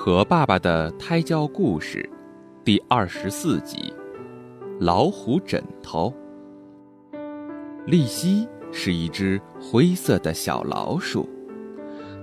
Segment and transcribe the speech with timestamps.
[0.00, 2.08] 和爸爸的胎教故事，
[2.64, 3.92] 第二十四集：
[4.78, 6.14] 老虎枕头。
[7.84, 11.28] 丽西是一只灰色的小老鼠，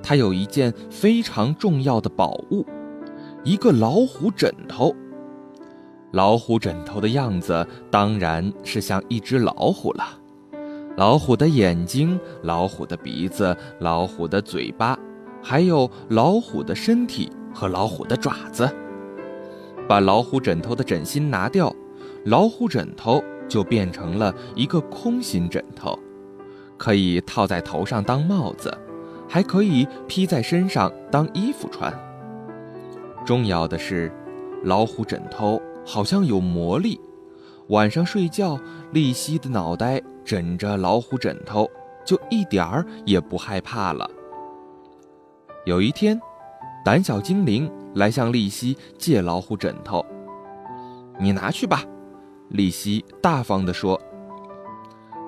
[0.02, 2.66] 它有一件非常重要的宝物——
[3.44, 4.96] 一个老虎枕头。
[6.14, 10.06] 老虎枕头的样子当然是像一只老虎了，
[10.96, 14.98] 老虎的眼睛，老虎的鼻子，老虎的嘴巴，
[15.44, 17.30] 还有老虎的身体。
[17.56, 18.70] 和老虎的爪子，
[19.88, 21.74] 把老虎枕头的枕芯拿掉，
[22.26, 25.98] 老虎枕头就变成了一个空心枕头，
[26.78, 28.78] 可以套在头上当帽子，
[29.30, 31.98] 还可以披在身上当衣服穿。
[33.26, 34.12] 重要的是，
[34.64, 37.00] 老虎枕头好像有魔力，
[37.70, 38.60] 晚上睡觉，
[38.92, 41.70] 丽西的脑袋枕着老虎枕头，
[42.04, 44.10] 就一点儿也不害怕了。
[45.66, 46.20] 有一天。
[46.86, 50.06] 胆小精灵来向丽西借老虎枕头，
[51.20, 51.82] 你拿去吧，
[52.50, 54.00] 丽西大方地说。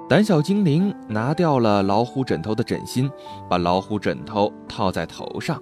[0.08, 3.10] 胆小精灵拿掉了老虎枕头的枕芯，
[3.50, 5.60] 把老虎枕头套在头上。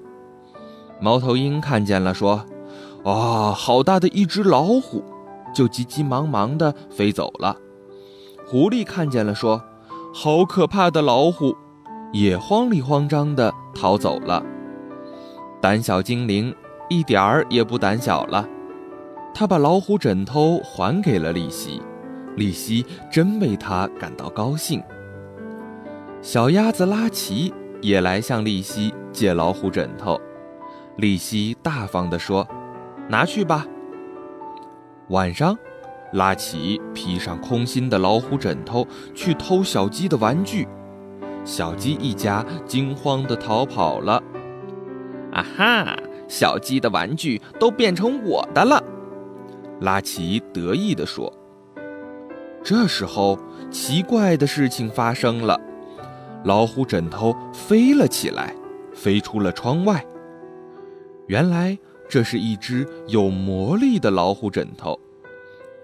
[0.99, 2.45] 猫头鹰看见了，说
[3.05, 5.01] ：“啊，好大的一只老虎！”
[5.55, 7.55] 就急急忙忙地飞走了。
[8.45, 9.63] 狐狸看见了，说
[10.13, 11.55] ：“好可怕的老虎！”
[12.11, 14.43] 也慌里慌张地逃走了。
[15.65, 16.53] 胆小精灵
[16.89, 18.47] 一点儿也不胆小了，
[19.33, 21.81] 他把老虎枕头还给了利西，
[22.35, 24.79] 利西真为他感到高兴。
[26.21, 30.21] 小鸭子拉奇也来向利西借老虎枕头，
[30.97, 32.47] 利西大方地说
[33.09, 33.65] ：“拿去吧。”
[35.09, 35.57] 晚上，
[36.13, 40.67] 拉奇披上空心的老虎枕头去偷小鸡的玩具，
[41.43, 44.21] 小鸡一家惊慌地逃跑了。
[45.35, 45.97] 啊哈！
[46.27, 48.81] 小鸡的玩具都变成我的了，
[49.81, 51.31] 拉奇得意地说。
[52.63, 53.37] 这时候，
[53.69, 55.59] 奇怪的事情发生了，
[56.45, 58.55] 老虎枕头飞了起来，
[58.93, 60.03] 飞出了窗外。
[61.27, 61.77] 原来，
[62.09, 64.99] 这是一只有魔力的老虎枕头。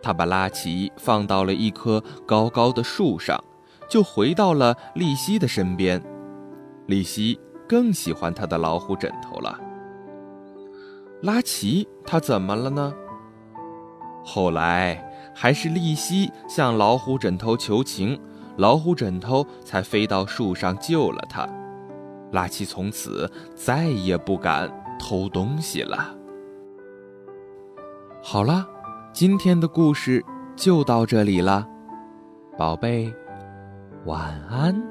[0.01, 3.43] 他把拉奇放到了一棵高高的树上，
[3.89, 6.01] 就回到了丽西的身边。
[6.87, 7.37] 丽西。
[7.71, 9.57] 更喜欢他的老虎枕头了。
[11.21, 12.93] 拉奇，他怎么了呢？
[14.25, 18.19] 后来还是丽西向老虎枕头求情，
[18.57, 21.47] 老虎枕头才飞到树上救了他。
[22.33, 26.13] 拉奇从此再也不敢偷东西了。
[28.21, 28.67] 好了，
[29.13, 30.21] 今天的故事
[30.57, 31.65] 就到这里了，
[32.57, 33.13] 宝贝，
[34.03, 34.90] 晚安。